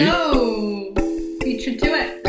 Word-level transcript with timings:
Hello! 0.00 0.94
You 1.44 1.76
to 1.76 1.86
it. 1.92 2.24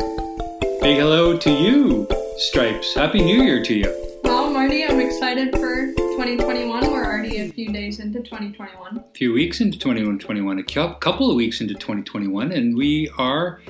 Big 0.82 0.98
hello 0.98 1.38
to 1.38 1.50
you, 1.50 2.06
Stripes. 2.36 2.94
Happy 2.94 3.24
New 3.24 3.42
Year 3.42 3.64
to 3.64 3.74
you. 3.74 4.20
Well, 4.26 4.52
Marty, 4.52 4.84
I'm 4.84 5.00
excited 5.00 5.54
for 5.54 5.94
2021. 5.96 6.92
We're 6.92 7.06
already 7.06 7.38
a 7.38 7.48
few 7.48 7.72
days 7.72 8.02
into 8.02 8.20
2021. 8.20 8.98
A 8.98 9.04
few 9.14 9.32
weeks 9.32 9.62
into 9.62 9.80
2021, 9.80 10.60
a 10.60 10.64
couple 10.96 11.30
of 11.30 11.38
weeks 11.38 11.62
into 11.62 11.74
2021, 11.74 12.52
and 12.52 12.76
we 12.76 13.10
are 13.18 13.62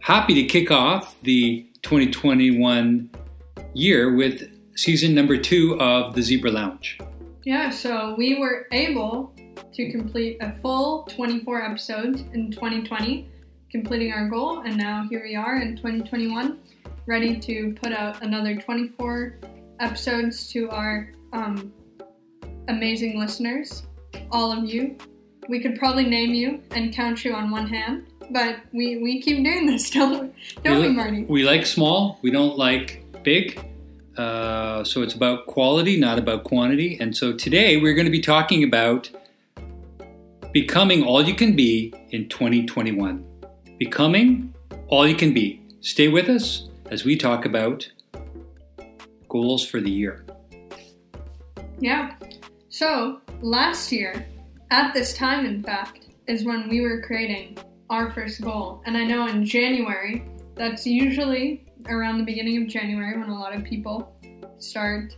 happy 0.00 0.34
to 0.34 0.44
kick 0.44 0.70
off 0.70 1.18
the 1.22 1.66
2021 1.80 3.08
year 3.72 4.14
with 4.14 4.42
season 4.76 5.14
number 5.14 5.38
two 5.38 5.80
of 5.80 6.14
the 6.14 6.20
Zebra 6.20 6.50
Lounge. 6.50 6.98
Yeah, 7.44 7.70
so 7.70 8.14
we 8.16 8.38
were 8.38 8.68
able 8.70 9.34
to 9.72 9.90
complete 9.90 10.38
a 10.40 10.52
full 10.60 11.02
24 11.04 11.62
episodes 11.62 12.20
in 12.32 12.52
2020, 12.52 13.28
completing 13.68 14.12
our 14.12 14.28
goal, 14.28 14.60
and 14.60 14.76
now 14.76 15.06
here 15.10 15.22
we 15.24 15.34
are 15.34 15.56
in 15.60 15.76
2021, 15.76 16.60
ready 17.06 17.40
to 17.40 17.74
put 17.82 17.92
out 17.92 18.22
another 18.22 18.60
24 18.60 19.40
episodes 19.80 20.46
to 20.52 20.70
our 20.70 21.10
um, 21.32 21.72
amazing 22.68 23.18
listeners, 23.18 23.82
all 24.30 24.52
of 24.52 24.64
you. 24.64 24.96
We 25.48 25.58
could 25.58 25.76
probably 25.76 26.04
name 26.04 26.34
you 26.34 26.62
and 26.70 26.94
count 26.94 27.24
you 27.24 27.34
on 27.34 27.50
one 27.50 27.66
hand, 27.66 28.06
but 28.30 28.58
we, 28.72 28.98
we 28.98 29.20
keep 29.20 29.42
doing 29.44 29.66
this, 29.66 29.90
don't 29.90 30.12
we? 30.12 30.62
Don't 30.62 30.80
we, 30.80 30.88
li- 30.88 30.94
Marty? 30.94 31.24
we 31.24 31.42
like 31.42 31.66
small, 31.66 32.20
we 32.22 32.30
don't 32.30 32.56
like 32.56 33.04
big. 33.24 33.60
Uh, 34.16 34.84
so 34.84 35.02
it's 35.02 35.14
about 35.14 35.46
quality, 35.46 35.98
not 35.98 36.18
about 36.18 36.44
quantity. 36.44 36.98
And 37.00 37.16
so 37.16 37.32
today 37.32 37.78
we're 37.78 37.94
going 37.94 38.04
to 38.04 38.10
be 38.10 38.20
talking 38.20 38.62
about 38.62 39.10
becoming 40.52 41.02
all 41.02 41.22
you 41.22 41.34
can 41.34 41.56
be 41.56 41.94
in 42.10 42.28
2021. 42.28 43.26
Becoming 43.78 44.54
all 44.88 45.08
you 45.08 45.14
can 45.14 45.32
be. 45.32 45.62
Stay 45.80 46.08
with 46.08 46.28
us 46.28 46.68
as 46.90 47.04
we 47.04 47.16
talk 47.16 47.46
about 47.46 47.90
goals 49.28 49.66
for 49.66 49.80
the 49.80 49.90
year. 49.90 50.24
Yeah. 51.80 52.14
So 52.68 53.20
last 53.40 53.90
year, 53.90 54.26
at 54.70 54.92
this 54.92 55.14
time, 55.14 55.46
in 55.46 55.62
fact, 55.62 56.06
is 56.26 56.44
when 56.44 56.68
we 56.68 56.82
were 56.82 57.00
creating 57.00 57.58
our 57.90 58.10
first 58.10 58.42
goal. 58.42 58.82
And 58.86 58.96
I 58.96 59.04
know 59.04 59.26
in 59.26 59.44
January, 59.44 60.24
that's 60.54 60.86
usually 60.86 61.64
around 61.88 62.18
the 62.18 62.24
beginning 62.24 62.62
of 62.62 62.68
January 62.68 63.18
when 63.18 63.28
a 63.28 63.38
lot 63.38 63.54
of 63.54 63.64
people 63.64 64.14
start 64.58 65.16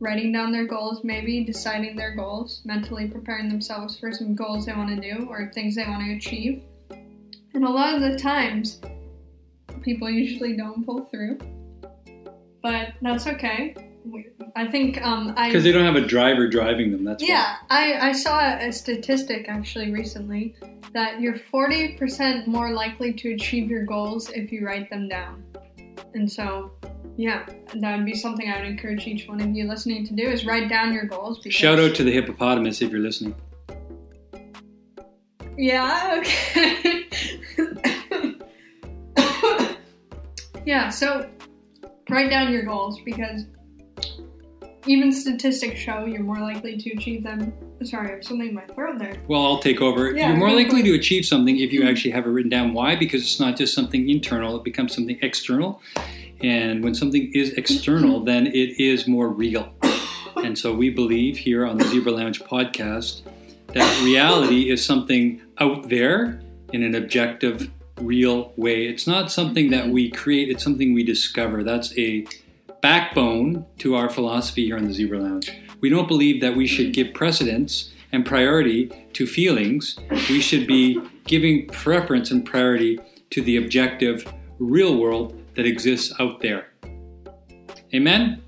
writing 0.00 0.32
down 0.32 0.52
their 0.52 0.66
goals, 0.66 1.02
maybe 1.04 1.44
deciding 1.44 1.96
their 1.96 2.14
goals, 2.14 2.62
mentally 2.64 3.08
preparing 3.08 3.48
themselves 3.48 3.98
for 3.98 4.12
some 4.12 4.34
goals 4.34 4.66
they 4.66 4.72
want 4.72 4.88
to 4.88 5.00
do 5.00 5.26
or 5.28 5.50
things 5.54 5.76
they 5.76 5.84
want 5.84 6.02
to 6.04 6.14
achieve. 6.14 6.62
And 7.54 7.64
a 7.64 7.70
lot 7.70 7.94
of 7.94 8.00
the 8.00 8.18
times, 8.18 8.80
people 9.82 10.10
usually 10.10 10.56
don't 10.56 10.84
pull 10.84 11.04
through. 11.06 11.38
But 12.62 12.94
that's 13.00 13.26
okay. 13.26 13.74
I 14.56 14.66
think 14.66 15.02
um, 15.02 15.34
I 15.36 15.48
Because 15.48 15.64
they 15.64 15.72
don't 15.72 15.84
have 15.84 15.96
a 15.96 16.06
driver 16.06 16.48
driving 16.48 16.90
them. 16.90 17.04
That's 17.04 17.22
why. 17.22 17.28
yeah, 17.28 17.56
I, 17.70 18.10
I 18.10 18.12
saw 18.12 18.40
a 18.40 18.70
statistic 18.72 19.48
actually 19.48 19.90
recently 19.90 20.56
that 20.92 21.20
you're 21.20 21.34
40% 21.34 22.46
more 22.46 22.72
likely 22.72 23.12
to 23.14 23.34
achieve 23.34 23.70
your 23.70 23.84
goals 23.84 24.30
if 24.30 24.52
you 24.52 24.66
write 24.66 24.90
them 24.90 25.08
down. 25.08 25.42
And 26.12 26.30
so, 26.30 26.72
yeah, 27.16 27.46
that 27.74 27.96
would 27.96 28.06
be 28.06 28.14
something 28.14 28.50
I 28.50 28.58
would 28.58 28.66
encourage 28.66 29.06
each 29.06 29.26
one 29.28 29.40
of 29.40 29.50
you 29.50 29.66
listening 29.66 30.06
to 30.06 30.14
do 30.14 30.22
is 30.22 30.44
write 30.44 30.68
down 30.68 30.92
your 30.92 31.04
goals. 31.04 31.38
Because, 31.38 31.54
Shout 31.54 31.78
out 31.78 31.94
to 31.96 32.04
the 32.04 32.12
hippopotamus 32.12 32.82
if 32.82 32.90
you're 32.90 33.00
listening. 33.00 33.34
Yeah, 35.56 36.20
okay. 36.20 37.08
yeah, 40.64 40.88
so 40.88 41.30
write 42.10 42.30
down 42.30 42.52
your 42.52 42.64
goals 42.64 43.00
because 43.04 43.46
even 44.86 45.12
statistics 45.12 45.78
show 45.80 46.04
you're 46.04 46.22
more 46.22 46.40
likely 46.40 46.76
to 46.76 46.90
achieve 46.92 47.22
them. 47.22 47.52
Sorry, 47.82 48.08
I 48.08 48.14
have 48.14 48.24
something 48.24 48.48
in 48.48 48.54
my 48.54 48.64
throat 48.66 48.98
there. 48.98 49.16
Well, 49.28 49.44
I'll 49.44 49.58
take 49.58 49.80
over. 49.80 50.14
Yeah, 50.14 50.28
You're 50.28 50.38
more 50.38 50.52
likely 50.52 50.82
to 50.82 50.94
achieve 50.94 51.24
something 51.24 51.58
if 51.58 51.72
you 51.72 51.88
actually 51.88 52.12
have 52.12 52.26
it 52.26 52.30
written 52.30 52.50
down. 52.50 52.72
Why? 52.72 52.96
Because 52.96 53.22
it's 53.22 53.40
not 53.40 53.56
just 53.56 53.74
something 53.74 54.08
internal, 54.08 54.56
it 54.56 54.64
becomes 54.64 54.94
something 54.94 55.18
external. 55.22 55.80
And 56.42 56.84
when 56.84 56.94
something 56.94 57.30
is 57.34 57.50
external, 57.52 58.20
then 58.24 58.46
it 58.46 58.80
is 58.80 59.06
more 59.06 59.28
real. 59.28 59.74
And 60.36 60.58
so 60.58 60.74
we 60.74 60.90
believe 60.90 61.38
here 61.38 61.64
on 61.66 61.78
the 61.78 61.84
Zebra 61.84 62.12
Lounge 62.12 62.40
podcast 62.40 63.22
that 63.68 64.04
reality 64.04 64.70
is 64.70 64.84
something 64.84 65.40
out 65.58 65.88
there 65.88 66.40
in 66.72 66.82
an 66.82 66.94
objective, 66.94 67.70
real 68.00 68.52
way. 68.56 68.86
It's 68.86 69.06
not 69.06 69.30
something 69.30 69.70
that 69.70 69.88
we 69.88 70.10
create, 70.10 70.48
it's 70.48 70.62
something 70.62 70.92
we 70.94 71.02
discover. 71.02 71.62
That's 71.64 71.96
a 71.98 72.26
backbone 72.84 73.64
to 73.78 73.94
our 73.94 74.10
philosophy 74.10 74.66
here 74.66 74.76
on 74.76 74.84
the 74.84 74.92
Zebra 74.92 75.18
Lounge. 75.18 75.50
We 75.80 75.88
don't 75.88 76.06
believe 76.06 76.42
that 76.42 76.54
we 76.54 76.66
should 76.66 76.92
give 76.92 77.14
precedence 77.14 77.90
and 78.12 78.26
priority 78.26 79.08
to 79.14 79.26
feelings. 79.26 79.96
We 80.28 80.42
should 80.42 80.66
be 80.66 81.00
giving 81.24 81.66
preference 81.68 82.30
and 82.30 82.44
priority 82.44 83.00
to 83.30 83.40
the 83.40 83.56
objective, 83.56 84.30
real 84.58 84.98
world 84.98 85.34
that 85.54 85.64
exists 85.64 86.12
out 86.20 86.42
there. 86.42 86.74
Amen? 87.94 88.42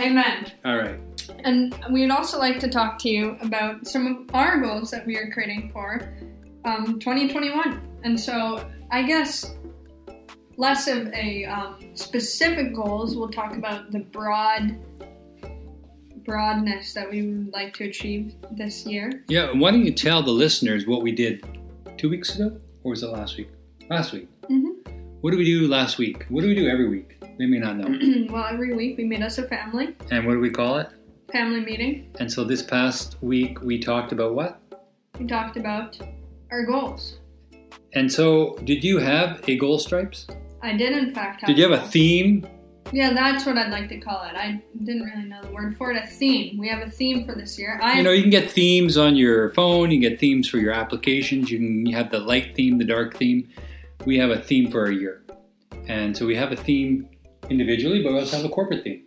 Amen. 0.00 0.50
All 0.64 0.78
right. 0.78 0.98
And 1.40 1.78
we 1.92 2.00
would 2.00 2.10
also 2.10 2.38
like 2.38 2.58
to 2.60 2.70
talk 2.70 2.98
to 3.00 3.10
you 3.10 3.36
about 3.42 3.86
some 3.86 4.06
of 4.06 4.34
our 4.34 4.58
goals 4.58 4.90
that 4.90 5.06
we 5.06 5.18
are 5.18 5.30
creating 5.30 5.68
for 5.70 6.14
um, 6.64 6.98
2021. 6.98 7.78
And 8.04 8.18
so 8.18 8.66
I 8.90 9.02
guess 9.02 9.54
less 10.56 10.86
of 10.88 11.08
a 11.12 11.44
um, 11.46 11.76
specific 11.94 12.74
goals. 12.74 13.16
We'll 13.16 13.30
talk 13.30 13.56
about 13.56 13.90
the 13.92 14.00
broad 14.00 14.76
broadness 16.24 16.94
that 16.94 17.10
we 17.10 17.22
would 17.26 17.52
like 17.52 17.74
to 17.74 17.84
achieve 17.84 18.34
this 18.52 18.86
year. 18.86 19.24
Yeah, 19.28 19.52
why 19.52 19.70
don't 19.70 19.84
you 19.84 19.92
tell 19.92 20.22
the 20.22 20.30
listeners 20.30 20.86
what 20.86 21.02
we 21.02 21.12
did 21.12 21.44
two 21.98 22.08
weeks 22.08 22.34
ago? 22.34 22.58
Or 22.82 22.90
was 22.90 23.02
it 23.02 23.08
last 23.08 23.36
week? 23.36 23.50
Last 23.90 24.12
week. 24.12 24.28
Mhm. 24.48 24.72
What 25.20 25.30
did 25.30 25.38
we 25.38 25.44
do 25.44 25.68
last 25.68 25.98
week? 25.98 26.24
What 26.28 26.42
do 26.42 26.48
we 26.48 26.54
do 26.54 26.68
every 26.68 26.88
week? 26.88 27.18
They 27.38 27.46
may 27.46 27.58
not 27.58 27.76
know. 27.76 27.88
well, 28.32 28.46
every 28.50 28.74
week 28.74 28.96
we 28.98 29.04
meet 29.04 29.20
as 29.20 29.38
a 29.38 29.48
family, 29.48 29.94
And 30.10 30.26
what 30.26 30.34
do 30.34 30.40
we 30.40 30.50
call 30.50 30.78
it? 30.78 30.88
family 31.32 31.60
meeting. 31.60 32.10
And 32.20 32.30
so 32.30 32.44
this 32.44 32.62
past 32.62 33.16
week 33.20 33.60
we 33.60 33.78
talked 33.78 34.12
about 34.12 34.34
what? 34.34 34.60
We 35.18 35.26
talked 35.26 35.56
about 35.56 35.98
our 36.52 36.64
goals. 36.64 37.18
And 37.94 38.10
so 38.12 38.56
did 38.64 38.84
you 38.84 38.98
have 38.98 39.42
a 39.48 39.56
goal 39.56 39.78
stripes? 39.80 40.26
I 40.64 40.72
did, 40.72 40.96
in 40.96 41.12
fact, 41.12 41.42
have 41.42 41.48
Did 41.48 41.58
you 41.58 41.70
have 41.70 41.78
a 41.78 41.86
theme? 41.88 42.46
Yeah, 42.90 43.12
that's 43.12 43.44
what 43.44 43.58
I'd 43.58 43.70
like 43.70 43.90
to 43.90 43.98
call 43.98 44.22
it. 44.24 44.34
I 44.34 44.62
didn't 44.82 45.02
really 45.02 45.28
know 45.28 45.42
the 45.42 45.50
word 45.50 45.76
for 45.76 45.90
it. 45.92 46.02
A 46.02 46.06
theme. 46.06 46.56
We 46.58 46.68
have 46.68 46.80
a 46.80 46.90
theme 46.90 47.26
for 47.26 47.34
this 47.34 47.58
year. 47.58 47.78
I 47.82 47.98
You 47.98 48.02
know, 48.02 48.12
you 48.12 48.22
can 48.22 48.30
get 48.30 48.50
themes 48.50 48.96
on 48.96 49.14
your 49.14 49.50
phone, 49.50 49.90
you 49.90 50.00
can 50.00 50.10
get 50.10 50.20
themes 50.20 50.48
for 50.48 50.56
your 50.56 50.72
applications, 50.72 51.50
you 51.50 51.58
can 51.58 51.92
have 51.92 52.10
the 52.10 52.18
light 52.18 52.54
theme, 52.54 52.78
the 52.78 52.84
dark 52.84 53.14
theme. 53.14 53.46
We 54.06 54.16
have 54.16 54.30
a 54.30 54.38
theme 54.38 54.70
for 54.70 54.80
our 54.80 54.90
year. 54.90 55.22
And 55.86 56.16
so 56.16 56.24
we 56.24 56.34
have 56.34 56.50
a 56.50 56.56
theme 56.56 57.10
individually, 57.50 58.02
but 58.02 58.14
we 58.14 58.20
also 58.20 58.38
have 58.38 58.46
a 58.46 58.48
corporate 58.48 58.84
theme. 58.84 59.04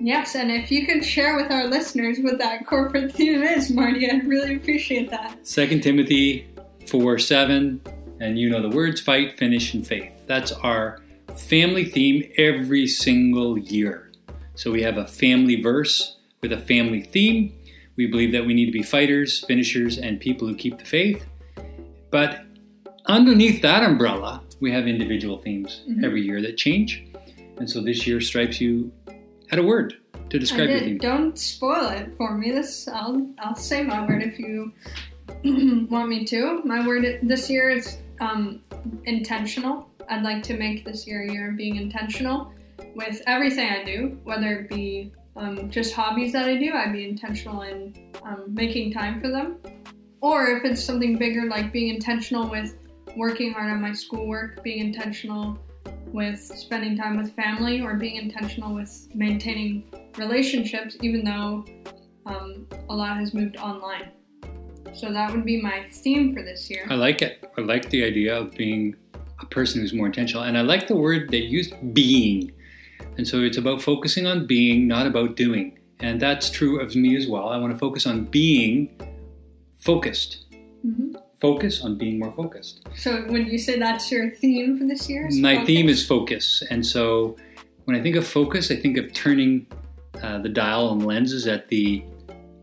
yes, 0.00 0.36
and 0.36 0.52
if 0.52 0.70
you 0.70 0.86
could 0.86 1.04
share 1.04 1.34
with 1.34 1.50
our 1.50 1.66
listeners 1.66 2.18
what 2.20 2.38
that 2.38 2.66
corporate 2.66 3.12
theme 3.12 3.42
is, 3.42 3.70
Marty, 3.70 4.08
I'd 4.08 4.28
really 4.28 4.54
appreciate 4.54 5.10
that. 5.10 5.44
Second 5.44 5.82
Timothy 5.82 6.46
4 6.86 7.18
7, 7.18 7.80
and 8.20 8.38
you 8.38 8.50
know 8.50 8.60
the 8.62 8.74
words 8.74 9.00
fight, 9.00 9.38
finish, 9.38 9.74
and 9.74 9.86
faith. 9.86 10.12
That's 10.26 10.52
our 10.52 11.00
family 11.36 11.84
theme 11.84 12.30
every 12.36 12.86
single 12.86 13.58
year. 13.58 14.10
So 14.54 14.70
we 14.72 14.82
have 14.82 14.96
a 14.96 15.06
family 15.06 15.62
verse 15.62 16.16
with 16.42 16.52
a 16.52 16.58
family 16.58 17.02
theme. 17.02 17.54
We 17.96 18.06
believe 18.06 18.32
that 18.32 18.46
we 18.46 18.54
need 18.54 18.66
to 18.66 18.72
be 18.72 18.82
fighters, 18.82 19.44
finishers, 19.44 19.98
and 19.98 20.20
people 20.20 20.46
who 20.48 20.54
keep 20.54 20.78
the 20.78 20.84
faith. 20.84 21.24
But 22.10 22.44
underneath 23.06 23.62
that 23.62 23.82
umbrella, 23.82 24.42
we 24.60 24.72
have 24.72 24.86
individual 24.86 25.38
themes 25.38 25.82
Mhm. 25.88 26.04
every 26.04 26.22
year 26.22 26.40
that 26.42 26.56
change. 26.56 27.04
And 27.58 27.68
so 27.68 27.80
this 27.80 28.06
year, 28.06 28.20
Stripes, 28.20 28.60
you 28.60 28.92
had 29.48 29.58
a 29.58 29.62
word 29.62 29.94
to 30.30 30.38
describe 30.38 30.70
your 30.70 30.80
theme. 30.80 30.98
Don't 30.98 31.38
spoil 31.38 31.88
it 31.88 32.14
for 32.16 32.36
me. 32.36 32.50
This 32.50 32.86
I'll 32.88 33.28
I'll 33.38 33.56
say 33.56 33.82
my 33.82 34.06
word 34.06 34.22
if 34.22 34.38
you 34.38 34.72
want 35.90 36.08
me 36.08 36.24
to. 36.26 36.62
My 36.64 36.86
word 36.86 37.20
this 37.22 37.48
year 37.50 37.70
is 37.70 37.98
um, 38.20 38.62
intentional. 39.04 39.90
I'd 40.08 40.22
like 40.22 40.42
to 40.44 40.56
make 40.56 40.84
this 40.84 41.06
year 41.06 41.22
a 41.22 41.32
year 41.32 41.50
of 41.50 41.56
being 41.56 41.76
intentional 41.76 42.52
with 42.94 43.22
everything 43.26 43.70
I 43.70 43.84
do, 43.84 44.18
whether 44.24 44.60
it 44.60 44.68
be 44.68 45.12
um, 45.36 45.70
just 45.70 45.94
hobbies 45.94 46.32
that 46.32 46.48
I 46.48 46.56
do. 46.56 46.72
I'd 46.72 46.92
be 46.92 47.08
intentional 47.08 47.62
in 47.62 48.12
um, 48.22 48.44
making 48.48 48.92
time 48.92 49.20
for 49.20 49.28
them, 49.28 49.58
or 50.20 50.48
if 50.48 50.64
it's 50.64 50.82
something 50.82 51.16
bigger 51.16 51.46
like 51.46 51.72
being 51.72 51.94
intentional 51.94 52.48
with 52.48 52.76
working 53.16 53.52
hard 53.52 53.70
on 53.70 53.80
my 53.80 53.92
schoolwork, 53.92 54.62
being 54.62 54.78
intentional 54.78 55.58
with 56.06 56.40
spending 56.40 56.96
time 56.96 57.16
with 57.16 57.34
family, 57.34 57.80
or 57.80 57.94
being 57.94 58.16
intentional 58.16 58.74
with 58.74 59.08
maintaining 59.14 59.84
relationships, 60.16 60.96
even 61.02 61.22
though 61.24 61.64
um, 62.26 62.66
a 62.88 62.94
lot 62.94 63.16
has 63.18 63.34
moved 63.34 63.56
online. 63.58 64.10
So 64.94 65.12
that 65.12 65.32
would 65.32 65.44
be 65.44 65.60
my 65.60 65.86
theme 65.90 66.34
for 66.34 66.42
this 66.42 66.68
year. 66.70 66.86
I 66.90 66.94
like 66.94 67.22
it. 67.22 67.50
I 67.56 67.60
like 67.60 67.88
the 67.90 68.04
idea 68.04 68.36
of 68.36 68.54
being 68.54 68.96
a 69.40 69.46
person 69.46 69.80
who's 69.80 69.92
more 69.92 70.06
intentional. 70.06 70.42
And 70.42 70.58
I 70.58 70.62
like 70.62 70.88
the 70.88 70.96
word 70.96 71.30
they 71.30 71.38
used, 71.38 71.74
being. 71.94 72.52
And 73.16 73.26
so 73.26 73.40
it's 73.42 73.56
about 73.56 73.80
focusing 73.82 74.26
on 74.26 74.46
being, 74.46 74.88
not 74.88 75.06
about 75.06 75.36
doing. 75.36 75.78
And 76.00 76.20
that's 76.20 76.50
true 76.50 76.80
of 76.80 76.94
me 76.94 77.16
as 77.16 77.26
well. 77.26 77.48
I 77.48 77.58
want 77.58 77.72
to 77.72 77.78
focus 77.78 78.06
on 78.06 78.24
being 78.26 79.00
focused. 79.78 80.46
hmm 80.82 81.14
Focus 81.40 81.84
on 81.84 81.96
being 81.96 82.18
more 82.18 82.32
focused. 82.32 82.80
So 82.96 83.24
would 83.28 83.46
you 83.46 83.58
say 83.58 83.78
that's 83.78 84.10
your 84.10 84.28
theme 84.28 84.76
for 84.76 84.84
this 84.84 85.08
year? 85.08 85.28
My 85.40 85.54
focus? 85.54 85.66
theme 85.68 85.88
is 85.88 86.04
focus. 86.04 86.64
And 86.68 86.84
so 86.84 87.36
when 87.84 87.96
I 87.96 88.02
think 88.02 88.16
of 88.16 88.26
focus, 88.26 88.72
I 88.72 88.76
think 88.76 88.96
of 88.98 89.12
turning 89.12 89.68
uh, 90.20 90.38
the 90.38 90.48
dial 90.48 90.90
and 90.90 91.06
lenses 91.06 91.46
at 91.46 91.68
the 91.68 92.02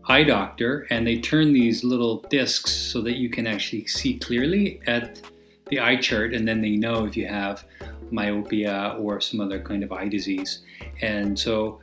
eye 0.08 0.22
doctor, 0.22 0.86
and 0.90 1.06
they 1.06 1.18
turn 1.18 1.52
these 1.52 1.82
little 1.82 2.20
discs 2.30 2.72
so 2.72 3.00
that 3.02 3.16
you 3.16 3.28
can 3.28 3.46
actually 3.46 3.86
see 3.86 4.18
clearly 4.18 4.80
at 4.86 5.20
the 5.68 5.80
eye 5.80 5.96
chart, 5.96 6.32
and 6.32 6.46
then 6.46 6.60
they 6.60 6.76
know 6.76 7.04
if 7.04 7.16
you 7.16 7.26
have 7.26 7.64
myopia 8.10 8.96
or 8.98 9.20
some 9.20 9.40
other 9.40 9.60
kind 9.60 9.82
of 9.82 9.92
eye 9.92 10.08
disease. 10.08 10.62
And 11.02 11.36
so 11.38 11.80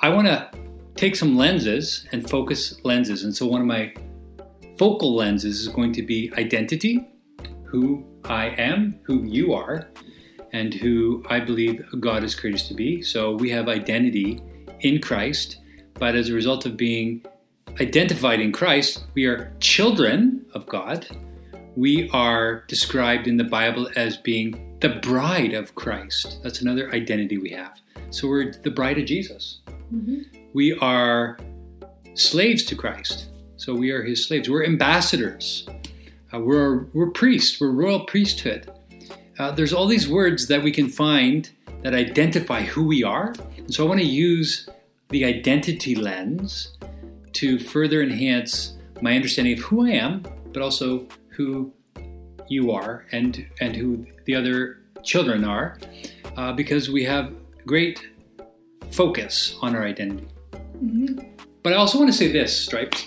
I 0.00 0.10
want 0.10 0.26
to 0.26 0.50
take 0.94 1.16
some 1.16 1.36
lenses 1.36 2.06
and 2.12 2.28
focus 2.28 2.78
lenses. 2.84 3.24
And 3.24 3.34
so 3.34 3.46
one 3.46 3.62
of 3.62 3.66
my 3.66 3.94
focal 4.78 5.14
lenses 5.14 5.60
is 5.60 5.68
going 5.68 5.92
to 5.94 6.02
be 6.02 6.30
identity, 6.36 7.08
who 7.64 8.04
I 8.24 8.48
am, 8.58 9.00
who 9.04 9.24
you 9.24 9.54
are, 9.54 9.88
and 10.52 10.74
who 10.74 11.24
I 11.30 11.40
believe 11.40 11.82
God 11.98 12.22
has 12.22 12.34
created 12.34 12.60
us 12.60 12.68
to 12.68 12.74
be. 12.74 13.02
So 13.02 13.36
we 13.36 13.50
have 13.50 13.68
identity 13.68 14.42
in 14.80 15.00
Christ, 15.00 15.60
but 15.94 16.14
as 16.14 16.28
a 16.28 16.34
result 16.34 16.66
of 16.66 16.76
being 16.76 17.24
identified 17.80 18.40
in 18.40 18.52
Christ, 18.52 19.04
we 19.14 19.26
are 19.26 19.52
children 19.60 20.44
of 20.54 20.66
God. 20.66 21.06
We 21.76 22.08
are 22.10 22.64
described 22.68 23.26
in 23.26 23.36
the 23.36 23.44
Bible 23.44 23.90
as 23.96 24.16
being 24.16 24.78
the 24.80 25.00
bride 25.02 25.54
of 25.54 25.74
Christ. 25.74 26.38
That's 26.42 26.60
another 26.60 26.92
identity 26.92 27.38
we 27.38 27.50
have. 27.50 27.80
So 28.10 28.28
we're 28.28 28.52
the 28.52 28.70
bride 28.70 28.98
of 28.98 29.06
Jesus. 29.06 29.58
Mhm. 29.92 30.24
We 30.52 30.74
are 30.74 31.38
slaves 32.14 32.64
to 32.66 32.76
Christ. 32.76 33.26
So 33.56 33.74
we 33.74 33.90
are 33.90 34.04
his 34.04 34.24
slaves. 34.24 34.48
We're 34.48 34.64
ambassadors. 34.64 35.66
Uh, 36.32 36.40
we're, 36.40 36.84
we're 36.92 37.10
priests. 37.10 37.60
We're 37.60 37.72
royal 37.72 38.04
priesthood. 38.04 38.70
Uh, 39.38 39.50
there's 39.50 39.72
all 39.72 39.86
these 39.88 40.08
words 40.08 40.46
that 40.46 40.62
we 40.62 40.70
can 40.70 40.88
find 40.88 41.50
that 41.82 41.92
identify 41.92 42.62
who 42.62 42.84
we 42.86 43.02
are. 43.02 43.34
And 43.56 43.74
so 43.74 43.84
I 43.84 43.88
want 43.88 44.00
to 44.00 44.06
use 44.06 44.68
the 45.10 45.24
identity 45.24 45.96
lens 45.96 46.76
to 47.34 47.58
further 47.58 48.02
enhance 48.02 48.76
my 49.00 49.14
understanding 49.14 49.58
of 49.58 49.64
who 49.64 49.86
I 49.86 49.90
am, 49.90 50.24
but 50.52 50.62
also 50.62 51.06
who 51.28 51.72
you 52.48 52.70
are 52.70 53.06
and, 53.12 53.46
and 53.60 53.74
who 53.74 54.06
the 54.24 54.34
other 54.34 54.80
children 55.02 55.44
are, 55.44 55.78
uh, 56.36 56.52
because 56.52 56.90
we 56.90 57.04
have 57.04 57.34
great 57.66 58.00
focus 58.90 59.56
on 59.60 59.74
our 59.74 59.84
identity. 59.84 60.28
Mhm. 60.82 61.26
But 61.62 61.72
I 61.72 61.76
also 61.76 61.98
want 61.98 62.10
to 62.10 62.16
say 62.16 62.30
this, 62.30 62.58
Stripes. 62.58 63.06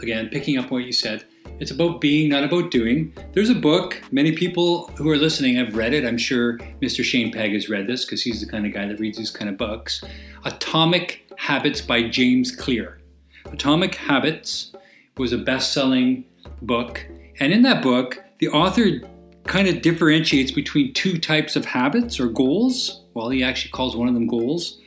Again, 0.00 0.28
picking 0.28 0.58
up 0.58 0.70
what 0.70 0.84
you 0.84 0.92
said, 0.92 1.24
it's 1.60 1.70
about 1.70 2.00
being, 2.00 2.28
not 2.28 2.42
about 2.42 2.70
doing. 2.70 3.12
There's 3.34 3.50
a 3.50 3.54
book, 3.54 4.02
many 4.10 4.32
people 4.32 4.88
who 4.96 5.08
are 5.10 5.16
listening 5.16 5.54
have 5.56 5.76
read 5.76 5.94
it. 5.94 6.04
I'm 6.04 6.18
sure 6.18 6.58
Mr. 6.80 7.04
Shane 7.04 7.30
Pegg 7.30 7.52
has 7.52 7.68
read 7.68 7.86
this 7.86 8.04
because 8.04 8.22
he's 8.22 8.40
the 8.40 8.50
kind 8.50 8.66
of 8.66 8.72
guy 8.72 8.86
that 8.86 8.98
reads 8.98 9.18
these 9.18 9.30
kind 9.30 9.48
of 9.48 9.56
books. 9.56 10.02
Atomic 10.44 11.24
Habits 11.36 11.80
by 11.80 12.08
James 12.08 12.54
Clear. 12.54 12.98
Atomic 13.46 13.94
Habits 13.94 14.72
was 15.16 15.32
a 15.32 15.38
best 15.38 15.72
selling 15.72 16.24
book. 16.60 17.06
And 17.40 17.52
in 17.52 17.62
that 17.62 17.82
book, 17.82 18.22
the 18.38 18.48
author 18.48 19.00
kind 19.44 19.68
of 19.68 19.82
differentiates 19.82 20.50
between 20.50 20.92
two 20.94 21.18
types 21.18 21.56
of 21.56 21.64
habits 21.64 22.20
or 22.20 22.28
goals. 22.28 23.02
Well, 23.14 23.28
he 23.28 23.42
actually 23.42 23.72
calls 23.72 23.96
one 23.96 24.08
of 24.08 24.14
them 24.14 24.26
goals. 24.26 24.78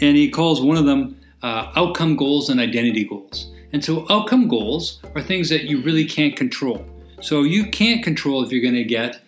And 0.00 0.16
he 0.16 0.30
calls 0.30 0.60
one 0.60 0.76
of 0.76 0.84
them 0.84 1.18
uh, 1.42 1.72
outcome 1.76 2.16
goals 2.16 2.50
and 2.50 2.60
identity 2.60 3.04
goals. 3.04 3.50
And 3.72 3.84
so, 3.84 4.06
outcome 4.10 4.48
goals 4.48 5.00
are 5.14 5.22
things 5.22 5.48
that 5.48 5.64
you 5.64 5.82
really 5.82 6.04
can't 6.04 6.36
control. 6.36 6.84
So, 7.20 7.42
you 7.42 7.70
can't 7.70 8.02
control 8.02 8.42
if 8.42 8.50
you're 8.50 8.62
going 8.62 8.74
to 8.74 8.84
get 8.84 9.20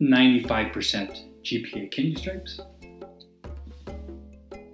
95% 0.00 1.22
GPA. 1.42 1.90
Can 1.90 2.04
you, 2.06 2.16
Stripes? 2.16 2.60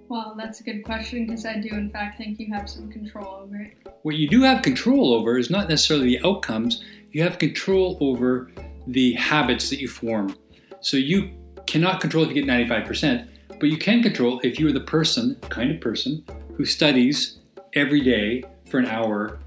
Well, 0.09 0.33
that's 0.35 0.59
a 0.59 0.63
good 0.63 0.83
question 0.83 1.27
because 1.27 1.45
I 1.45 1.57
do, 1.59 1.69
in 1.69 1.89
fact, 1.89 2.17
think 2.17 2.39
you 2.39 2.51
have 2.51 2.67
some 2.67 2.91
control 2.91 3.41
over 3.43 3.57
it. 3.57 3.77
What 4.01 4.15
you 4.15 4.27
do 4.27 4.41
have 4.41 4.63
control 4.63 5.13
over 5.13 5.37
is 5.37 5.51
not 5.51 5.69
necessarily 5.69 6.17
the 6.17 6.27
outcomes, 6.27 6.83
you 7.11 7.21
have 7.21 7.37
control 7.37 7.97
over 8.01 8.51
the 8.87 9.13
habits 9.13 9.69
that 9.69 9.79
you 9.79 9.87
form. 9.87 10.35
So, 10.81 10.97
you 10.97 11.29
cannot 11.67 12.01
control 12.01 12.23
if 12.23 12.29
you 12.29 12.43
get 12.43 12.45
95%, 12.45 13.27
but 13.59 13.69
you 13.69 13.77
can 13.77 14.01
control 14.01 14.39
if 14.43 14.59
you're 14.59 14.71
the 14.71 14.79
person, 14.79 15.35
kind 15.49 15.69
of 15.69 15.79
person, 15.79 16.25
who 16.55 16.65
studies 16.65 17.37
every 17.73 18.01
day 18.01 18.43
for 18.65 18.79
an 18.79 18.87
hour 18.87 19.39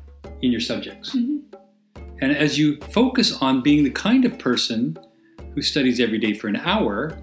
in 0.43 0.53
your 0.53 0.61
subjects. 0.61 1.15
Mhm. 1.17 1.41
And 2.20 2.37
as 2.37 2.56
you 2.56 2.76
focus 2.91 3.32
on 3.41 3.62
being 3.62 3.82
the 3.82 3.91
kind 3.91 4.25
of 4.25 4.38
person 4.38 4.97
who 5.55 5.62
studies 5.62 5.99
every 5.99 6.19
day 6.19 6.35
for 6.35 6.47
an 6.47 6.56
hour, 6.56 7.19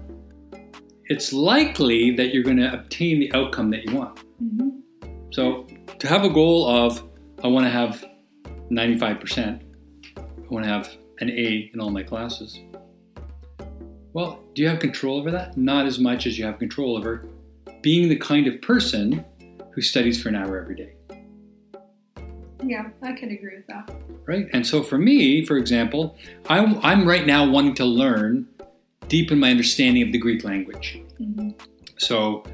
it's 1.10 1.32
likely 1.32 2.12
that 2.12 2.32
you're 2.32 2.44
going 2.44 2.56
to 2.56 2.72
obtain 2.72 3.18
the 3.18 3.32
outcome 3.34 3.68
that 3.70 3.84
you 3.84 3.96
want. 3.96 4.20
Mhm. 4.42 4.80
So, 5.32 5.66
to 5.98 6.06
have 6.08 6.24
a 6.24 6.30
goal 6.30 6.66
of, 6.68 7.02
I 7.42 7.48
want 7.48 7.66
to 7.66 7.70
have 7.70 8.04
95%, 8.70 9.60
I 10.16 10.22
want 10.48 10.64
to 10.64 10.70
have 10.70 10.88
an 11.20 11.28
A 11.30 11.70
in 11.74 11.80
all 11.80 11.90
my 11.90 12.02
classes. 12.04 12.58
Well, 14.12 14.40
do 14.54 14.62
you 14.62 14.68
have 14.68 14.78
control 14.78 15.18
over 15.18 15.30
that? 15.32 15.56
Not 15.56 15.86
as 15.86 15.98
much 15.98 16.26
as 16.26 16.38
you 16.38 16.44
have 16.44 16.58
control 16.58 16.96
over 16.96 17.28
being 17.82 18.08
the 18.08 18.16
kind 18.16 18.46
of 18.46 18.60
person 18.62 19.24
who 19.72 19.80
studies 19.82 20.20
for 20.22 20.28
an 20.28 20.36
hour 20.36 20.60
every 20.60 20.76
day. 20.76 20.92
Yeah, 22.64 22.90
I 23.02 23.12
can 23.12 23.30
agree 23.30 23.56
with 23.56 23.66
that. 23.68 23.90
right? 24.26 24.48
And 24.52 24.64
so 24.66 24.82
for 24.82 24.98
me, 24.98 25.44
for 25.44 25.56
example, 25.56 26.16
I'm, 26.48 26.78
I'm 26.84 27.06
right 27.08 27.26
now 27.26 27.48
wanting 27.50 27.74
to 27.76 27.84
learn, 27.84 28.46
deepen 29.10 29.38
my 29.38 29.50
understanding 29.50 30.02
of 30.02 30.12
the 30.12 30.18
Greek 30.18 30.42
language. 30.44 31.00
Mhm. 31.20 31.54
So 31.98 32.44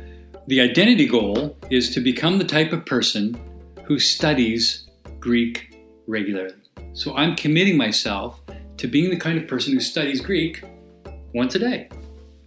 the 0.48 0.60
identity 0.60 1.06
goal 1.06 1.56
is 1.70 1.90
to 1.94 2.00
become 2.00 2.38
the 2.38 2.44
type 2.44 2.72
of 2.72 2.84
person 2.84 3.36
who 3.84 3.98
studies 3.98 4.86
Greek 5.20 5.76
regularly. 6.06 6.54
So 6.94 7.14
I'm 7.14 7.36
committing 7.36 7.76
myself 7.76 8.40
to 8.78 8.88
being 8.88 9.10
the 9.10 9.16
kind 9.16 9.38
of 9.38 9.46
person 9.46 9.74
who 9.74 9.80
studies 9.80 10.20
Greek 10.20 10.62
once 11.34 11.54
a 11.54 11.58
day. 11.58 11.88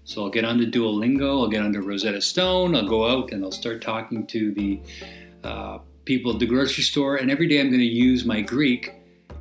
So 0.04 0.24
I'll 0.24 0.32
get 0.32 0.44
onto 0.44 0.70
Duolingo, 0.70 1.44
I'll 1.44 1.48
get 1.48 1.62
onto 1.62 1.82
Rosetta 1.82 2.22
Stone, 2.22 2.76
I'll 2.76 2.88
go 2.88 3.08
out 3.08 3.32
and 3.32 3.44
I'll 3.44 3.52
start 3.52 3.82
talking 3.82 4.26
to 4.28 4.52
the 4.52 4.80
uh, 5.44 5.78
people 6.06 6.34
at 6.34 6.40
the 6.40 6.48
grocery 6.48 6.84
store, 6.84 7.18
and 7.18 7.30
every 7.30 7.48
day 7.48 7.60
I'm 7.60 7.68
going 7.68 7.80
to 7.80 7.86
use 8.10 8.26
my 8.26 8.42
Greek 8.42 8.92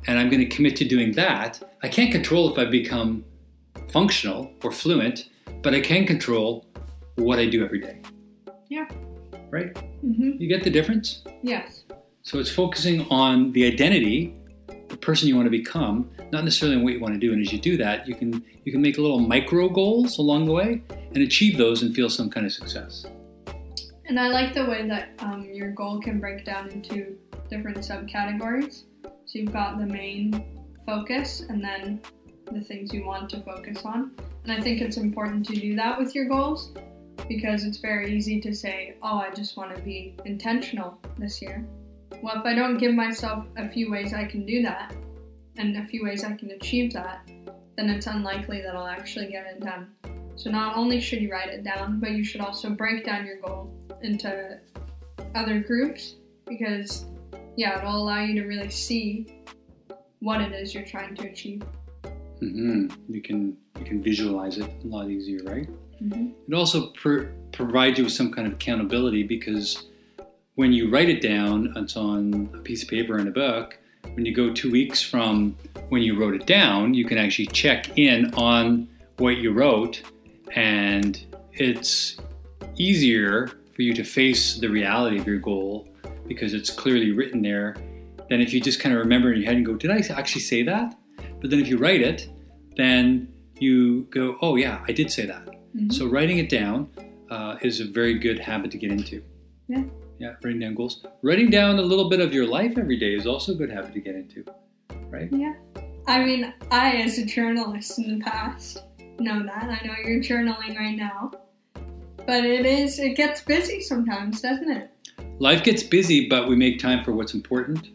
and 0.05 0.19
I'm 0.19 0.29
going 0.29 0.47
to 0.47 0.55
commit 0.55 0.75
to 0.77 0.85
doing 0.85 1.11
that. 1.13 1.61
I 1.81 1.87
can't 1.87 2.11
control 2.11 2.51
if 2.51 2.57
I 2.59 2.65
become 2.65 3.25
functional 3.91 4.51
or 4.63 4.71
fluent, 4.71 5.29
but 5.61 5.73
I 5.73 5.81
can 5.81 6.05
control 6.05 6.65
what 7.15 7.39
I 7.39 7.45
do 7.47 7.63
every 7.63 7.79
day. 7.79 8.01
Yeah. 8.69 8.87
Right? 9.49 9.75
hmm 10.01 10.31
You 10.37 10.47
get 10.47 10.63
the 10.63 10.69
difference? 10.69 11.23
Yes. 11.41 11.83
So 12.21 12.39
it's 12.39 12.51
focusing 12.51 13.07
on 13.09 13.51
the 13.53 13.65
identity, 13.65 14.35
the 14.89 14.97
person 14.97 15.27
you 15.27 15.35
want 15.35 15.47
to 15.47 15.51
become, 15.51 16.11
not 16.31 16.43
necessarily 16.43 16.77
on 16.77 16.83
what 16.83 16.93
you 16.93 16.99
want 16.99 17.13
to 17.13 17.19
do. 17.19 17.33
And 17.33 17.41
as 17.41 17.51
you 17.51 17.59
do 17.59 17.77
that, 17.77 18.07
you 18.07 18.15
can 18.15 18.43
you 18.65 18.71
can 18.71 18.81
make 18.81 18.97
little 18.97 19.19
micro 19.19 19.69
goals 19.69 20.19
along 20.19 20.45
the 20.45 20.51
way 20.51 20.83
and 20.91 21.17
achieve 21.17 21.57
those 21.57 21.81
and 21.81 21.95
feel 21.95 22.09
some 22.09 22.29
kind 22.29 22.45
of 22.45 22.51
success. 22.53 23.05
And 24.05 24.19
I 24.19 24.27
like 24.27 24.53
the 24.53 24.65
way 24.65 24.87
that 24.87 25.11
um, 25.19 25.47
your 25.51 25.71
goal 25.71 25.99
can 25.99 26.19
break 26.19 26.45
down 26.45 26.69
into 26.69 27.17
different 27.49 27.77
subcategories. 27.77 28.83
So 29.03 29.39
you've 29.39 29.53
got 29.53 29.77
the 29.77 29.85
main 29.85 30.43
focus 30.85 31.41
and 31.49 31.63
then 31.63 32.01
the 32.51 32.61
things 32.61 32.93
you 32.93 33.05
want 33.05 33.29
to 33.31 33.41
focus 33.41 33.83
on. 33.85 34.11
And 34.43 34.51
I 34.51 34.61
think 34.61 34.81
it's 34.81 34.97
important 34.97 35.45
to 35.47 35.55
do 35.55 35.75
that 35.75 35.99
with 35.99 36.15
your 36.15 36.25
goals 36.25 36.71
because 37.27 37.63
it's 37.63 37.77
very 37.77 38.15
easy 38.15 38.39
to 38.41 38.55
say, 38.55 38.95
oh, 39.03 39.17
I 39.17 39.31
just 39.31 39.57
want 39.57 39.75
to 39.75 39.81
be 39.81 40.15
intentional 40.25 40.99
this 41.17 41.41
year. 41.41 41.65
Well, 42.21 42.37
if 42.37 42.45
I 42.45 42.53
don't 42.53 42.77
give 42.77 42.93
myself 42.93 43.45
a 43.57 43.69
few 43.69 43.91
ways 43.91 44.13
I 44.13 44.25
can 44.25 44.45
do 44.45 44.61
that 44.63 44.93
and 45.57 45.77
a 45.77 45.85
few 45.85 46.03
ways 46.03 46.23
I 46.23 46.33
can 46.33 46.51
achieve 46.51 46.93
that, 46.93 47.21
then 47.77 47.89
it's 47.89 48.07
unlikely 48.07 48.61
that 48.61 48.75
I'll 48.75 48.87
actually 48.87 49.27
get 49.27 49.45
it 49.45 49.61
done. 49.61 49.91
So 50.35 50.49
not 50.49 50.75
only 50.75 50.99
should 50.99 51.21
you 51.21 51.31
write 51.31 51.49
it 51.49 51.63
down, 51.63 51.99
but 51.99 52.11
you 52.11 52.23
should 52.23 52.41
also 52.41 52.69
break 52.69 53.05
down 53.05 53.25
your 53.25 53.39
goal 53.41 53.73
into 54.01 54.59
other 55.35 55.59
groups 55.59 56.15
because 56.47 57.05
yeah, 57.55 57.77
it'll 57.77 57.95
allow 57.95 58.21
you 58.21 58.41
to 58.41 58.47
really 58.47 58.69
see 58.69 59.43
what 60.19 60.41
it 60.41 60.53
is 60.53 60.73
you're 60.73 60.85
trying 60.85 61.15
to 61.15 61.27
achieve. 61.27 61.61
Hmm 62.39 62.87
You 63.07 63.21
can 63.21 63.57
you 63.77 63.85
can 63.85 64.01
visualize 64.01 64.57
it 64.57 64.69
a 64.83 64.87
lot 64.87 65.09
easier, 65.09 65.43
right? 65.43 65.69
Mm-hmm. 66.01 66.29
It 66.47 66.55
also 66.55 66.91
pr- 66.91 67.25
provides 67.51 67.97
you 67.97 68.05
with 68.05 68.13
some 68.13 68.31
kind 68.31 68.47
of 68.47 68.53
accountability 68.53 69.23
because 69.23 69.87
when 70.55 70.73
you 70.73 70.89
write 70.89 71.09
it 71.09 71.21
down, 71.21 71.73
it's 71.75 71.95
on 71.95 72.49
a 72.53 72.59
piece 72.59 72.83
of 72.83 72.89
paper 72.89 73.17
in 73.17 73.27
a 73.27 73.31
book. 73.31 73.77
When 74.13 74.25
you 74.25 74.33
go 74.33 74.53
two 74.53 74.71
weeks 74.71 75.01
from 75.01 75.55
when 75.89 76.01
you 76.01 76.19
wrote 76.19 76.35
it 76.35 76.45
down, 76.45 76.93
you 76.93 77.05
can 77.05 77.17
actually 77.17 77.47
check 77.47 77.97
in 77.97 78.33
on 78.35 78.87
what 79.17 79.37
you 79.37 79.51
wrote, 79.51 80.01
and 80.55 81.21
it's 81.53 82.17
easier 82.75 83.51
for 83.73 83.81
you 83.81 83.93
to 83.93 84.03
face 84.03 84.57
the 84.57 84.67
reality 84.67 85.17
of 85.19 85.27
your 85.27 85.37
goal 85.37 85.87
because 86.27 86.53
it's 86.53 86.69
clearly 86.69 87.11
written 87.11 87.41
there 87.41 87.75
than 88.29 88.41
if 88.41 88.53
you 88.53 88.61
just 88.61 88.79
kind 88.79 88.93
of 88.93 88.99
remember 88.99 89.33
in 89.33 89.41
your 89.41 89.47
head 89.47 89.57
and 89.57 89.65
go, 89.65 89.75
Did 89.75 89.91
I 89.91 89.97
actually 90.13 90.41
say 90.41 90.63
that? 90.63 90.97
But 91.41 91.49
then 91.49 91.59
if 91.59 91.67
you 91.67 91.77
write 91.77 92.01
it, 92.01 92.29
then 92.75 93.31
you 93.59 94.03
go, 94.11 94.37
Oh, 94.41 94.55
yeah, 94.55 94.83
I 94.87 94.91
did 94.91 95.11
say 95.11 95.25
that. 95.25 95.45
Mm-hmm. 95.45 95.89
So 95.91 96.07
writing 96.07 96.37
it 96.39 96.49
down 96.49 96.89
uh, 97.29 97.57
is 97.61 97.79
a 97.79 97.85
very 97.85 98.17
good 98.17 98.39
habit 98.39 98.71
to 98.71 98.77
get 98.77 98.91
into. 98.91 99.23
Yeah. 99.67 99.83
Yeah, 100.17 100.33
writing 100.43 100.59
down 100.59 100.75
goals. 100.75 101.05
Writing 101.21 101.49
down 101.49 101.79
a 101.79 101.81
little 101.81 102.09
bit 102.09 102.19
of 102.19 102.33
your 102.33 102.45
life 102.45 102.77
every 102.77 102.97
day 102.97 103.13
is 103.15 103.25
also 103.25 103.53
a 103.53 103.55
good 103.55 103.71
habit 103.71 103.93
to 103.93 104.01
get 104.01 104.15
into, 104.15 104.43
right? 105.09 105.29
Yeah. 105.31 105.53
I 106.07 106.25
mean, 106.25 106.53
I, 106.71 106.97
as 106.97 107.17
a 107.19 107.25
journalist 107.25 107.99
in 107.99 108.19
the 108.19 108.25
past, 108.25 108.83
know 109.19 109.43
that. 109.45 109.63
I 109.63 109.85
know 109.85 109.93
you're 110.03 110.21
journaling 110.21 110.77
right 110.77 110.97
now. 110.97 111.31
But 112.25 112.43
it 112.43 112.65
is, 112.65 112.99
it 112.99 113.15
gets 113.15 113.41
busy 113.41 113.81
sometimes, 113.81 114.41
doesn't 114.41 114.69
it? 114.69 114.91
Life 115.39 115.63
gets 115.63 115.83
busy, 115.83 116.27
but 116.27 116.49
we 116.49 116.55
make 116.55 116.79
time 116.79 117.03
for 117.03 117.13
what's 117.13 117.33
important. 117.33 117.89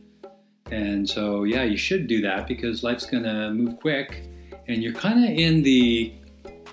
And 0.71 1.09
so, 1.09 1.45
yeah, 1.45 1.63
you 1.65 1.77
should 1.77 2.07
do 2.07 2.21
that 2.23 2.47
because 2.47 2.83
life's 2.83 3.07
going 3.07 3.25
to 3.25 3.51
move 3.51 3.79
quick. 3.81 4.29
And 4.67 4.83
you're 4.83 4.95
kind 4.95 5.23
of 5.23 5.31
in 5.31 5.63
the 5.63 6.15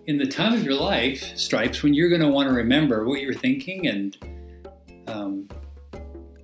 in 0.08 0.18
the 0.18 0.26
time 0.26 0.54
of 0.54 0.64
your 0.64 0.74
life, 0.74 1.38
Stripes, 1.38 1.84
when 1.84 1.94
you're 1.94 2.10
going 2.10 2.22
to 2.22 2.28
want 2.28 2.50
to 2.50 2.56
remember 2.56 3.06
what 3.06 3.22
you're 3.22 3.34
thinking 3.34 3.88
and 3.88 4.18
um, 5.08 5.48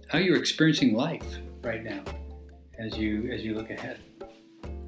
how 0.10 0.20
you're 0.20 0.38
experiencing 0.38 0.94
life 0.94 1.26
right 1.64 1.84
now 1.84 2.04
as 2.78 2.98
you 2.98 3.30
as 3.32 3.44
you 3.44 3.56
look 3.56 3.70
ahead. 3.70 4.00